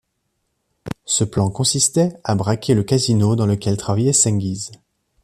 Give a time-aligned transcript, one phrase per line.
[1.05, 4.71] Ce plan consistait à braquer le casino dans lequel travaillait Cengiz.